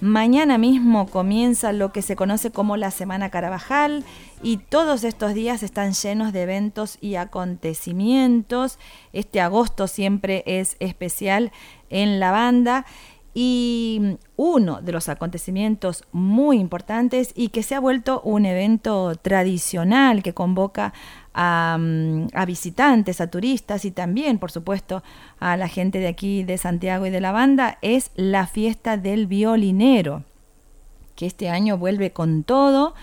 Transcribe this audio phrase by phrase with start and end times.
[0.00, 4.04] Mañana mismo comienza lo que se conoce como la Semana Carabajal
[4.42, 8.78] y todos estos días están llenos de eventos y acontecimientos.
[9.14, 11.50] Este agosto siempre es especial
[11.88, 12.84] en la banda
[13.38, 20.22] y uno de los acontecimientos muy importantes y que se ha vuelto un evento tradicional
[20.22, 20.94] que convoca
[21.34, 25.02] a, mm, a, visitantes, a turistas y también, por supuesto,
[25.38, 29.26] a la gente de aquí de Santiago y de la banda, es la fiesta del
[29.26, 30.24] violinero,
[31.14, 32.94] que este año vuelve con todo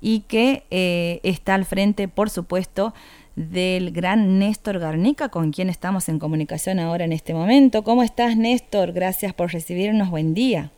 [0.00, 2.94] y que eh, está al frente, por supuesto,
[3.36, 7.82] del gran Néstor Garnica, con quien estamos en comunicación ahora en este momento.
[7.82, 8.92] ¿Cómo estás, Néstor?
[8.92, 10.10] Gracias por recibirnos.
[10.10, 10.70] Buen día.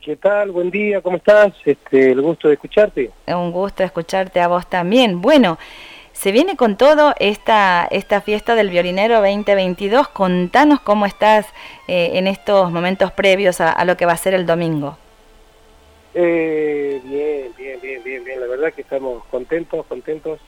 [0.00, 0.50] ¿Qué tal?
[0.50, 1.52] Buen día, ¿cómo estás?
[1.64, 3.10] Este, el gusto de escucharte.
[3.28, 5.22] Un gusto escucharte a vos también.
[5.22, 5.58] Bueno,
[6.12, 10.08] se viene con todo esta, esta fiesta del violinero 2022.
[10.08, 11.46] Contanos cómo estás
[11.86, 14.98] eh, en estos momentos previos a, lo que va a ser el domingo.
[16.14, 18.40] Eh, bien, bien, bien, bien, bien.
[18.40, 20.40] La verdad que estamos contentos, contentos.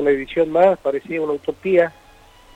[0.00, 1.92] Una edición más, parecía una utopía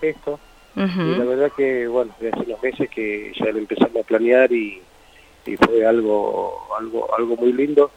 [0.00, 0.38] esto.
[0.74, 4.50] Y la verdad que, bueno, desde hace unos meses que ya lo empezamos a planear
[4.52, 4.80] y,
[5.66, 7.90] fue algo, algo, algo muy lindo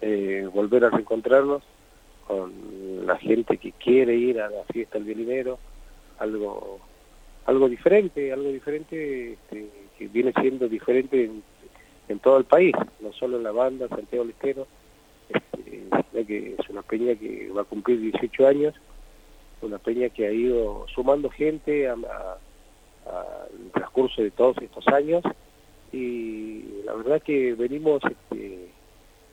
[0.00, 1.62] eh, volver a reencontrarnos
[2.26, 2.52] con
[3.06, 5.58] la gente que quiere ir a la fiesta del violinero,
[6.18, 6.80] algo
[7.46, 9.66] algo diferente, algo diferente este,
[9.98, 11.30] que viene siendo diferente
[12.08, 14.79] en, todo el país, no solo en la banda Santiago Lestero, este,
[16.26, 18.74] que es una peña que va a cumplir 18 años,
[19.62, 22.04] una peña que ha ido sumando gente al
[23.72, 25.22] transcurso de todos estos años.
[25.92, 28.68] Y la verdad que venimos este,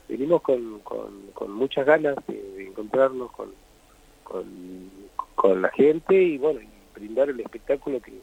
[0.08, 0.82] venimos con,
[1.50, 3.52] muchas ganas de, encontrarnos con,
[4.24, 6.60] con, la gente y bueno,
[6.94, 8.14] brindar el espectáculo que,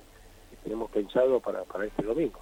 [0.65, 2.41] tenemos pensado para, para este domingo.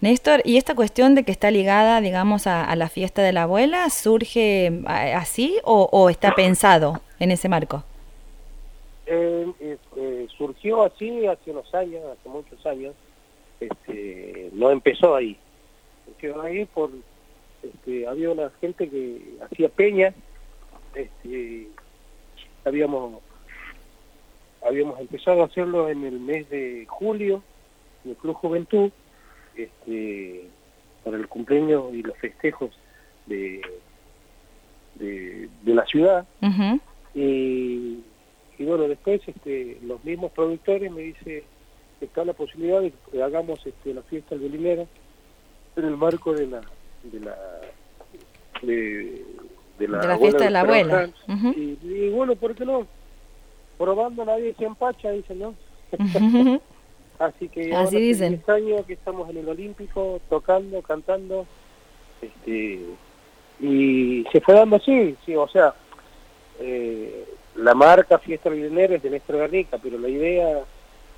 [0.00, 3.90] Néstor, ¿y esta cuestión de que está ligada, digamos, a, la fiesta de la abuela,
[3.90, 7.82] surge eh, así o, está pensado en ese marco?
[9.06, 12.94] Eh, eh, surgió así hace unos años, hace muchos años,
[13.60, 15.36] este, no empezó ahí,
[16.06, 16.90] surgió ahí por
[17.62, 20.14] este, había una gente que hacía peña,
[20.94, 21.68] este,
[22.64, 23.22] habíamos,
[24.66, 27.42] habíamos empezado a hacerlo en el mes de julio,
[28.06, 28.90] en el Club Juventud,
[29.56, 30.48] este,
[31.04, 32.70] para el cumpleaños y los festejos
[33.26, 33.60] de,
[34.94, 36.26] de, la ciudad.
[37.14, 38.00] y,
[38.58, 41.44] y, bueno, después este, los mismos productores me dice
[42.00, 44.86] está la posibilidad de que hagamos este, la fiesta del dinero
[45.76, 46.60] en el marco de la
[47.02, 47.36] de la
[48.62, 51.10] de, la, fiesta de la abuela.
[51.54, 52.86] y, bueno, ¿por qué no?
[53.78, 55.54] Probando nadie se empacha, dicen, ¿no?
[57.18, 58.42] Así que Así dicen.
[58.46, 61.46] años que estamos en el Olímpico, tocando, cantando,
[62.20, 62.80] este
[63.60, 65.74] y se fue dando así, sí, o sea,
[66.60, 67.24] eh,
[67.56, 70.60] la marca Fiesta Dinero es de Néstor Garnica, pero la idea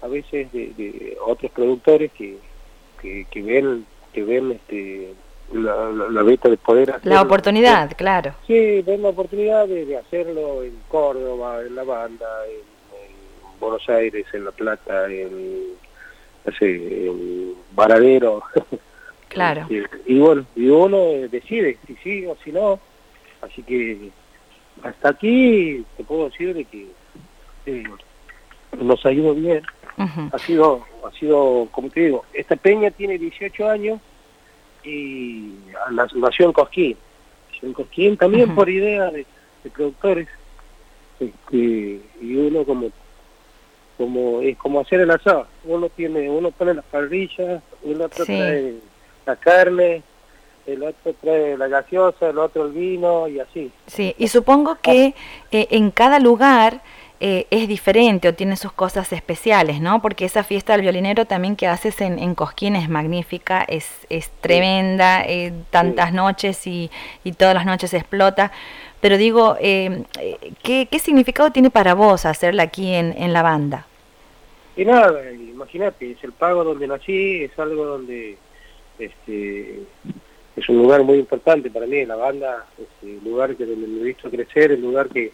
[0.03, 2.39] a veces de, de otros productores que,
[3.01, 5.15] que, que ven que ven este
[5.53, 7.15] la, la, beta de poder hacerlo.
[7.15, 8.35] La oportunidad, claro.
[8.47, 14.45] Sí, ven la oportunidad de, hacerlo en Córdoba, en La Banda, en, Buenos Aires, en
[14.45, 15.69] La Plata, en,
[16.61, 18.43] en Varadero.
[19.29, 19.67] Claro.
[20.07, 22.81] y, bueno, y uno decide si sí o si no.
[23.43, 24.11] Así que
[24.83, 26.87] hasta aquí te puedo decir de que
[27.67, 27.85] eh,
[28.81, 29.63] nos ha ido bien.
[29.99, 34.01] Ha sido, ha sido, como te digo, esta peña tiene 18 años
[34.85, 35.55] y
[35.91, 36.97] la nació en Cosquín.
[37.63, 39.27] En Cosquín también por idea de,
[39.75, 40.29] productores.
[41.19, 42.91] Este, y uno como
[43.99, 45.47] como es como hacer el asado.
[45.65, 48.77] Uno tiene, uno pone las parrillas, el otro trae
[49.27, 50.03] la carne,
[50.67, 53.71] el otro trae la gaseosa, el otro el vino y así.
[53.87, 55.15] Sí, y supongo que
[55.51, 56.81] eh, en cada lugar
[57.21, 60.01] eh, es diferente o tiene sus cosas especiales, ¿no?
[60.01, 64.31] Porque esa fiesta del violinero también que haces en, en Cosquín es magnífica, es, es
[64.41, 66.93] tremenda, eh, tantas noches y,
[67.25, 68.53] y, todas las noches explota.
[69.01, 70.05] Pero digo, eh,
[70.63, 73.87] ¿qué, ¿qué, significado tiene para vos hacerla aquí en, en la banda?
[74.79, 78.39] Y nada, imagínate, es el pago donde nací, es algo donde
[78.97, 79.81] este,
[80.55, 84.01] es un lugar muy importante para mí, la banda, es el lugar que donde me
[84.03, 85.33] he visto crecer, el lugar que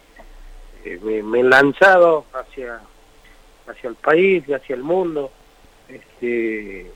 [1.03, 2.81] me, he lanzado hacia,
[3.67, 5.31] hacia el país y hacia el mundo.
[5.91, 6.91] Este,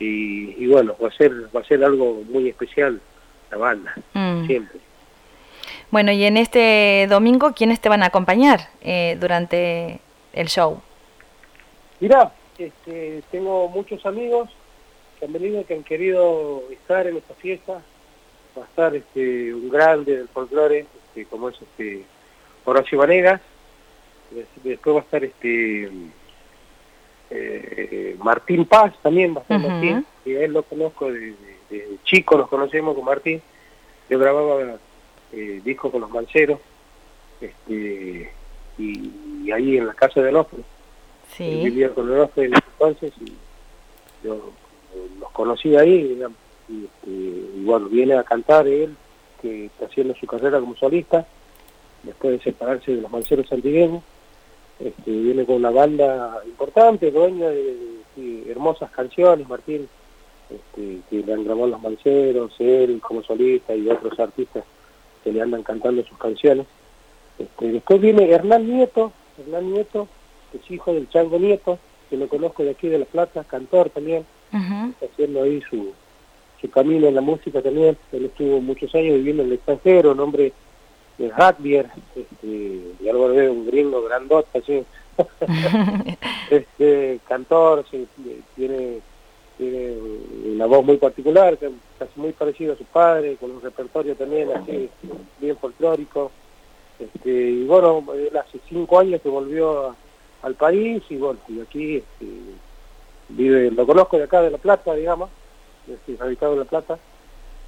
[0.00, 3.00] y, bueno, va a ser va a ser algo muy especial
[3.52, 4.46] la banda, mm.
[4.46, 4.80] siempre.
[5.92, 10.00] Bueno, y en este domingo, ¿quiénes te van a acompañar eh, durante
[10.32, 10.82] el show?
[12.00, 14.48] Mirá, este, tengo muchos amigos
[15.18, 17.82] que han venido, que han querido estar en esta fiesta,
[18.56, 22.04] va a estar este, un grande del folclore, este, como es este
[22.64, 23.40] Horacio Vanegas,
[24.62, 25.90] después va a estar este
[27.30, 31.34] eh, Martín Paz también va a estar Martín, que él lo conozco de,
[32.04, 33.42] chico, nos conocemos con Martín,
[34.08, 34.78] yo grababa
[35.32, 36.58] eh, discos con los manceros,
[37.40, 38.32] este,
[38.78, 40.62] y, ahí en la casa de Onofre,
[41.38, 43.32] vivía con Onofre en entonces, y
[44.24, 44.52] yo
[45.20, 46.18] los conocí ahí,
[46.68, 48.94] y, este, y bueno, viene a cantar él,
[49.42, 51.26] que está haciendo su carrera como solista,
[52.02, 54.02] después de separarse de los manceros santigueños,
[54.78, 57.98] este, viene con una banda importante, dueña de,
[58.48, 59.88] hermosas canciones, Martín,
[60.50, 64.64] este, que le han grabado los manceros, él como solista y otros artistas
[65.22, 66.66] que le andan cantando sus canciones.
[67.38, 70.08] Este, después viene Hernán Nieto, Hernán Nieto,
[70.54, 71.78] es hijo del Chango Nieto,
[72.08, 75.92] que lo conozco de aquí de La Plata, cantor también, está haciendo ahí su,
[76.60, 80.52] su camino en la música también, él estuvo muchos años viviendo en el extranjero, nombre
[81.18, 84.84] de rugby, este, y algo de un gringo grandote, así.
[86.50, 87.84] este, cantor,
[88.54, 89.00] tiene,
[89.56, 89.94] tiene
[90.54, 94.88] una voz muy particular, casi muy parecido a su padre, con un repertorio también así,
[95.40, 96.30] bien folclórico.
[97.00, 98.04] Este, y bueno,
[98.40, 99.94] hace cinco años que volvió
[100.42, 102.26] al país y bueno, y aquí este,
[103.28, 105.30] vive, lo conozco de acá de La Plata, digamos,
[105.88, 106.98] estoy radicado en La Plata,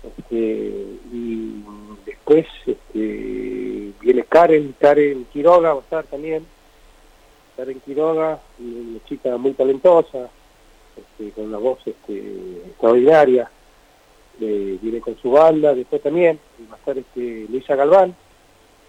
[0.03, 1.63] este, y
[2.07, 6.47] después este, viene Karen, Karen Quiroga va a estar también,
[7.57, 10.31] Karen Quiroga, una chica muy talentosa,
[10.97, 13.51] este, con una voz este, extraordinaria,
[14.39, 16.39] viene con su banda, después también
[16.71, 18.15] va a estar este, Luisa Galván,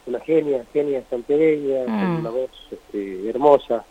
[0.06, 2.19] una genia, genia santiagueña, con mm.
[2.19, 3.83] una voz este, hermosa,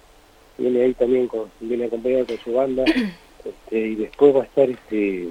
[0.58, 2.84] viene ahí también, con, viene acompañada con su banda,
[3.44, 5.28] este, y después va a estar este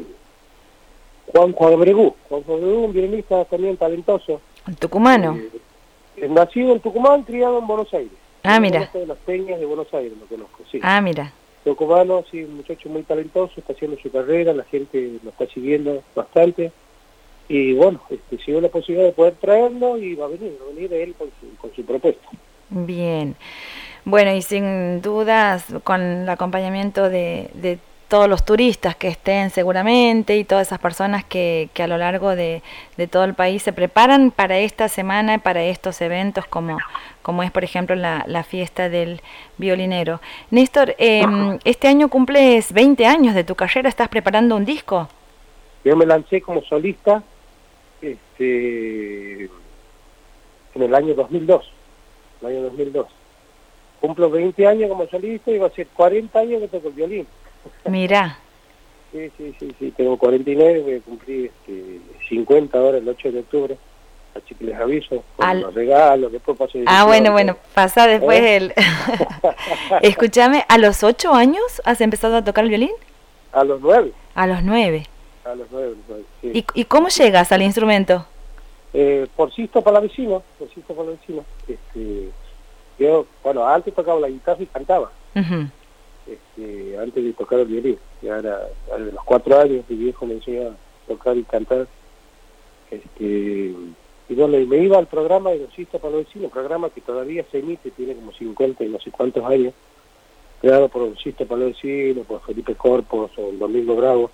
[1.31, 4.41] Juan Juan Abregu, Juan Juan Abregu, un violinista también talentoso.
[4.67, 5.37] ¿El tucumano?
[6.17, 8.11] Eh, nacido en Tucumán, criado en Buenos Aires.
[8.43, 8.89] Ah, mira.
[8.93, 10.79] De las peñas de Buenos Aires, lo conozco, sí.
[10.81, 11.31] Ah, mira.
[11.63, 16.03] Tucumano, sí, un muchacho muy talentoso, está haciendo su carrera, la gente lo está siguiendo
[16.15, 16.71] bastante.
[17.49, 20.73] Y bueno, este, si la posibilidad de poder traerlo y va a venir, va a
[20.73, 22.29] venir él con su, con su propuesta.
[22.69, 23.35] Bien.
[24.05, 30.37] Bueno, y sin dudas, con el acompañamiento de, de todos los turistas que estén seguramente
[30.37, 32.61] y todas esas personas que, que a lo largo de,
[32.97, 36.77] de, todo el país se preparan para esta semana, para estos eventos como,
[37.23, 39.21] como es por ejemplo la, la fiesta del
[39.57, 40.21] violinero.
[40.51, 45.07] Néstor, em, este año cumples 20 años de tu carrera, ¿estás preparando un disco?
[45.83, 47.23] Yo me lancé como solista
[48.39, 49.49] este,
[50.75, 51.71] en el año 2002,
[52.41, 53.07] el año 2002.
[53.99, 57.27] Cumplo 20 años como solista y va a ser 40 años que toco el violín.
[57.85, 58.39] Mira.
[59.11, 61.99] Sí, sí, sí, sí, tengo 49, voy a cumplir este,
[62.29, 63.77] 50 ahora el 8 de octubre.
[64.35, 68.55] Así que les aviso, con los regalos, después paso Ah, bueno, bueno, pasa después ¿Eh?
[68.57, 68.73] el...
[70.03, 72.91] Escúchame, ¿a los 8 años has empezado a tocar el violín?
[73.51, 74.13] A los 9.
[74.35, 75.07] A los 9.
[75.49, 75.95] A los 9,
[76.41, 76.51] sí.
[76.53, 78.25] ¿Y, ¿Y cómo llegas al instrumento?
[78.93, 81.41] Eh, por Sisto para la vecina, por Sisto para la vecina.
[81.67, 82.29] Este,
[82.99, 85.11] yo, bueno, antes tocaba la guitarra y cantaba.
[85.35, 85.65] Uh
[86.29, 87.97] este, antes de tocar el violín.
[88.21, 88.67] Ya era,
[88.97, 90.75] de los cuatro años mi viejo me enseñó a
[91.07, 91.87] tocar y cantar.
[92.91, 93.73] Este,
[94.29, 97.43] y bueno, me iba al programa de Los para los Vecinos, un programa que todavía
[97.51, 99.73] se emite, tiene como 50 y no sé cuántos años,
[100.61, 104.29] creado por los Vecinos, por Felipe Corpos o Domingo Bravo,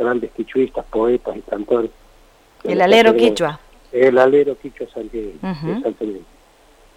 [0.00, 1.90] grandes quichuistas, poetas y cantores.
[2.64, 3.60] El alero quichua.
[3.92, 5.32] El alero quichua Santiago,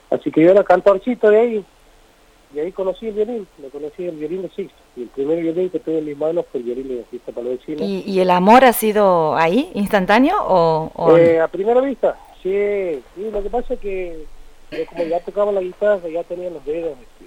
[0.10, 1.66] Así que yo era cantorcito de ahí,
[2.54, 4.78] y ahí conocí el violín, lo conocí el violín de Sixto.
[4.96, 7.48] Y el primer violín que tuve en mis manos fue el violín de Sixto para
[7.48, 11.18] los ¿Y, ¿Y el amor ha sido ahí, instantáneo o...?
[11.18, 13.30] Eh, a primera vista, sí, sí.
[13.32, 14.26] Lo que pasa es que
[14.90, 17.26] como ya tocaba la guitarra, ya tenía los dedos este,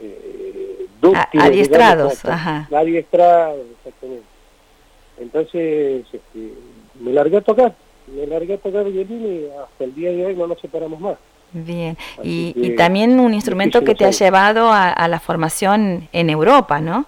[0.00, 2.68] eh, dúctiles, adiestrados, ajá.
[2.72, 4.24] Adiestrados, exactamente.
[5.20, 6.54] Entonces este,
[6.98, 7.74] me largué a tocar,
[8.12, 11.18] me largué a tocar violín y hasta el día de hoy no nos separamos más.
[11.52, 17.06] Bien, y, también un instrumento que te ha llevado a, la formación en Europa, ¿no?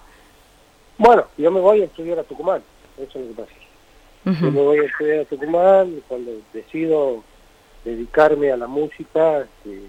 [0.97, 2.61] Bueno, yo me voy a estudiar a Tucumán,
[2.97, 4.41] eso es lo que pasa.
[4.41, 7.23] Yo me voy a estudiar a Tucumán y cuando decido
[7.85, 9.79] dedicarme a la música, este,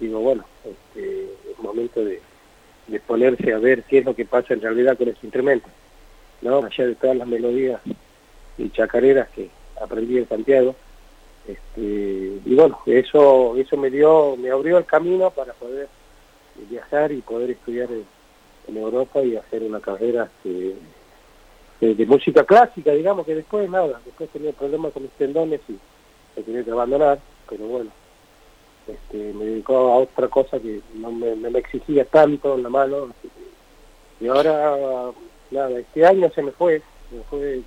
[0.00, 2.22] digo, bueno, este, es momento de,
[2.86, 5.68] de ponerse a ver qué es lo que pasa en realidad con este instrumento,
[6.44, 6.58] ¿no?
[6.58, 7.80] Allá de todas las melodías
[8.56, 9.50] y chacareras que
[9.82, 10.76] aprendí en Santiago,
[11.48, 15.88] este, y bueno, eso, eso me dio, me abrió el camino para poder
[16.70, 18.04] viajar y poder estudiar en,
[18.66, 20.74] Europa y hacer una carrera este,
[21.94, 25.78] de, música clásica, digamos, que después nada, después tenía problemas con mis tendones y
[26.36, 27.90] me tenía que abandonar, pero bueno,
[28.86, 33.08] este, me dedicó a otra cosa que no me, me exigía tanto en la mano.
[34.18, 35.12] y ahora,
[35.50, 37.62] nada, este año se me fue, se me fue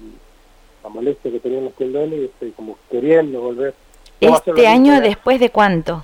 [0.84, 3.74] la molestia que tenía en los tendones y estoy como queriendo volver.
[4.20, 6.04] ¿Este año después de cuánto?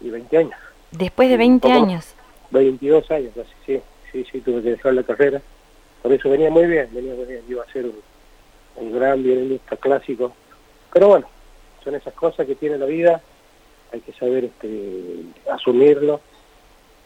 [0.00, 0.54] Y 20 años.
[0.90, 2.14] Después de 20 años.
[2.50, 3.80] 22 años casi, sí,
[4.10, 5.40] sí, sí, tuve que dejar la carrera.
[6.02, 7.96] Por eso venía muy bien, venía muy bien, iba a ser un,
[8.76, 10.32] un gran violinista clásico.
[10.92, 11.28] Pero bueno,
[11.84, 13.22] son esas cosas que tiene la vida,
[13.92, 16.20] hay que saber este, asumirlo.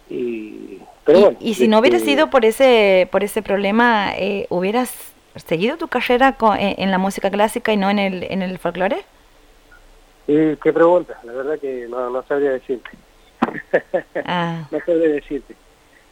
[0.09, 4.47] Y, pero bueno, y, si no hubiera este, sido por ese, por ese problema, eh,
[4.51, 8.59] ¿hubieras seguido tu carrera eh, en la música clásica y no en el, en el
[8.59, 9.05] folclore?
[10.27, 12.91] qué pregunta, la verdad que no, no sabría decirte.
[14.25, 14.67] Ah.
[14.71, 15.55] no sabría decirte.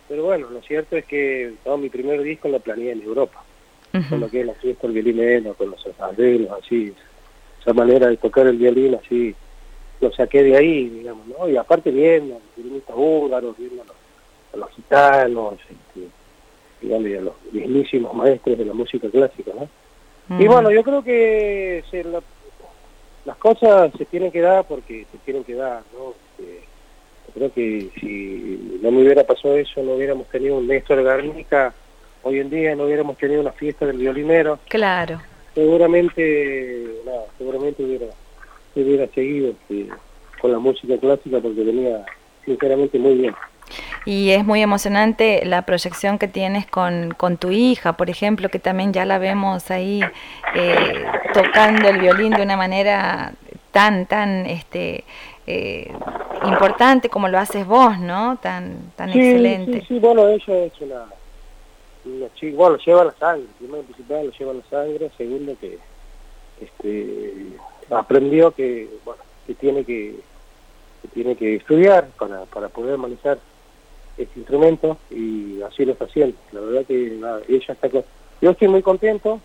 [0.08, 3.42] Pero bueno, lo cierto es que todo mi primer disco lo planeé en Europa,
[4.10, 6.92] con lo que es la fiesta del violín con los arreglos, así,
[7.60, 9.34] esa manera de tocar el violín, así,
[10.02, 11.48] lo saqué de ahí, digamos, ¿no?
[11.48, 13.82] Y aparte viendo a los húngaros, viendo
[14.52, 16.08] a los, gitanos, este,
[16.80, 19.68] digamos, a los mismísimos maestros de la música clásica, ¿no?
[20.38, 22.04] Y bueno, yo creo que se
[23.24, 26.14] las cosas se tienen que dar porque se tienen que dar, ¿no?
[26.38, 26.62] Este,
[27.28, 31.72] yo creo que si no me hubiera pasado eso, no hubiéramos tenido un Néstor Garnica,
[32.22, 34.58] hoy en día no hubiéramos tenido una fiesta del violinero.
[34.68, 35.20] Claro.
[35.54, 38.06] Seguramente, no, seguramente hubiera,
[38.80, 39.88] hubiera seguido este,
[40.40, 42.04] con la música clásica porque venía
[42.44, 43.34] sinceramente muy bien.
[44.04, 48.58] Y es muy emocionante la proyección que tienes con, con tu hija, por ejemplo, que
[48.58, 50.02] también ya la vemos ahí
[50.54, 53.32] eh, tocando el violín de una manera
[53.70, 55.04] tan, tan este,
[55.46, 55.90] eh,
[56.44, 58.38] importante como lo haces vos, ¿no?
[58.42, 59.80] Tan, tan excelente.
[59.80, 61.04] Sí, sí, bueno, ella es una,
[62.04, 65.78] una chica, bueno, lleva la sangre, primero principal lo lleva la sangre, segundo que
[66.60, 67.32] este,
[67.92, 70.16] aprendió que, bueno, que tiene que,
[71.12, 73.38] tiene que estudiar para, para poder manejar
[74.16, 76.36] este instrumento y así lo está haciendo.
[76.52, 77.18] La verdad que
[77.48, 77.88] ella está...
[78.40, 79.40] Yo estoy muy contento,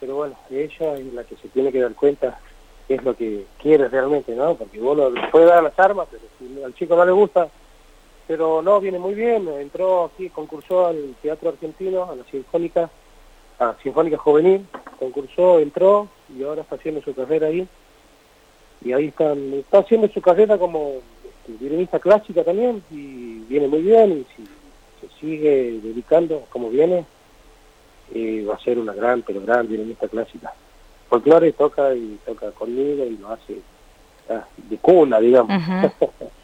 [0.00, 2.38] pero bueno, ella es la que se tiene que dar cuenta
[2.86, 4.54] qué es lo que quiere realmente, ¿no?
[4.54, 7.48] Porque vos le puede dar las armas, pero si al chico no le gusta,
[8.26, 12.90] pero no, viene muy bien, entró aquí, concursó al Teatro Argentino, a la Sinfónica,
[13.58, 14.66] a Sinfónica Juvenil,
[14.98, 17.66] concursó, entró y ahora está haciendo su carrera ahí.
[18.84, 21.00] Y ahí están, está haciendo su carrera como
[21.46, 24.44] violinista clásica también y viene muy bien y si
[25.00, 27.06] se sigue dedicando como viene
[28.14, 30.52] eh, va a ser una gran pero gran violinista clásica.
[31.08, 33.60] Folclore toca y toca conmigo y lo hace
[34.28, 35.50] ah, de cuna digamos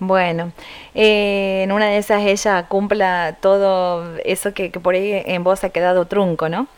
[0.00, 0.52] Bueno,
[0.94, 5.70] eh, en una de esas ella cumpla todo eso que, por ahí en vos ha
[5.70, 6.68] quedado trunco, ¿no?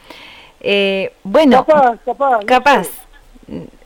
[0.60, 2.44] Eh, bueno, capaz, capaz.
[2.44, 2.88] capaz.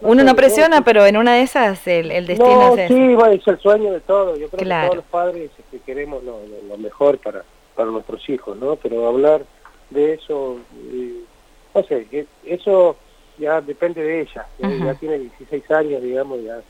[0.03, 3.59] Uno no presiona, pero en una de esas el, el destino es sí, es el
[3.59, 4.39] sueño de todos.
[4.39, 6.39] Yo creo que todos los padres este, queremos lo,
[6.77, 8.77] mejor para, para nuestros hijos, ¿no?
[8.77, 9.43] Pero hablar
[9.89, 10.59] de eso,
[10.93, 11.21] eh,
[11.75, 12.97] no sé, eso
[13.39, 14.47] ya depende de ella.
[14.59, 16.61] Ya tiene 16 años, digamos, ya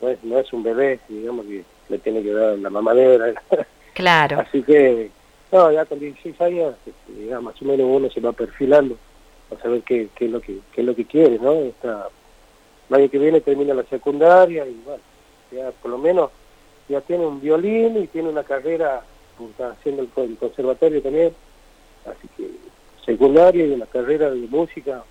[0.00, 3.34] no es, no es un bebé, digamos, que le tiene que dar la mamadera.
[3.92, 4.38] Claro.
[4.38, 5.10] Así que,
[5.52, 6.74] no, ya con 16 años,
[7.28, 8.96] ya más o menos uno se va perfilando
[9.50, 11.52] a saber qué, qué es lo que qué es lo que quiere, ¿no?
[11.54, 12.08] Esta,
[12.88, 15.02] el año que viene termina la secundaria y bueno,
[15.50, 16.30] ya por lo menos
[16.88, 19.02] ya tiene un violín y tiene una carrera,
[19.50, 21.34] está haciendo el, conservatorio también,
[22.06, 22.50] así que
[23.04, 25.02] secundaria y una carrera de música,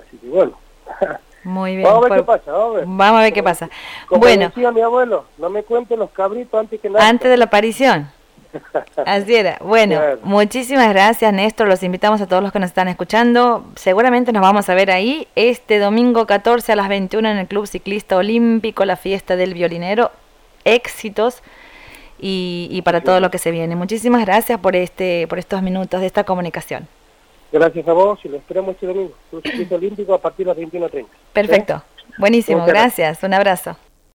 [0.00, 0.58] así que bueno.
[1.48, 1.88] Muy bien.
[1.88, 2.84] Vamos a ver qué pasa, vamos a ver.
[2.86, 3.70] Vamos a ver qué pasa.
[4.06, 4.48] Como bueno.
[4.48, 7.08] decía mi abuelo, no me cuenten los cabritos antes que nada.
[7.08, 8.10] Antes de la aparición.
[9.06, 9.58] Así era.
[9.62, 11.66] Bueno, muchísimas gracias Néstor.
[11.66, 13.64] Los invitamos a todos los que nos están escuchando.
[13.76, 17.66] Seguramente nos vamos a ver ahí este domingo 14 a las 21 en el Club
[17.66, 20.10] Ciclista Olímpico, la fiesta del violinero.
[20.64, 21.42] Éxitos
[22.18, 23.74] y, para todo lo que se viene.
[23.74, 26.88] Muchísimas gracias por este por estos minutos de esta comunicación.
[27.50, 29.12] Gracias a vos y lo esperamos este domingo.
[29.30, 31.06] Club Ciclista Olímpico a partir de las 21.30.
[31.32, 31.82] Perfecto.
[32.18, 32.66] Buenísimo.
[32.66, 33.22] Gracias.
[33.22, 33.76] Un abrazo.